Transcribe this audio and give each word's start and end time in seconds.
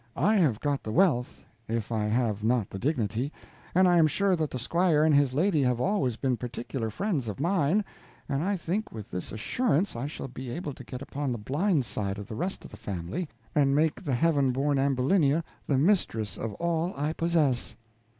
I 0.17 0.37
have 0.37 0.59
got 0.59 0.81
the 0.81 0.91
wealth, 0.91 1.43
if 1.67 1.91
I 1.91 2.05
have 2.05 2.43
not 2.43 2.71
the 2.71 2.79
dignity, 2.79 3.31
and 3.75 3.87
I 3.87 3.99
am 3.99 4.07
sure 4.07 4.35
that 4.35 4.49
the 4.49 4.57
squire 4.57 5.03
and 5.03 5.13
his 5.13 5.35
lady 5.35 5.61
have 5.61 5.79
always 5.79 6.17
been 6.17 6.37
particular 6.37 6.89
friends 6.89 7.27
of 7.27 7.39
mine, 7.39 7.85
and 8.27 8.43
I 8.43 8.57
think 8.57 8.91
with 8.91 9.11
this 9.11 9.31
assurance 9.31 9.95
I 9.95 10.07
shall 10.07 10.27
be 10.27 10.49
able 10.49 10.73
to 10.73 10.83
get 10.83 11.03
upon 11.03 11.31
the 11.31 11.37
blind 11.37 11.85
side 11.85 12.17
of 12.17 12.25
the 12.25 12.35
rest 12.35 12.65
of 12.65 12.71
the 12.71 12.77
family 12.77 13.29
and 13.53 13.75
make 13.75 14.03
the 14.03 14.15
heaven 14.15 14.51
born 14.51 14.79
Ambulinia 14.79 15.43
the 15.67 15.77
mistress 15.77 16.35
of 16.35 16.55
all 16.55 16.95
I 16.97 17.13
possess." 17.13 17.75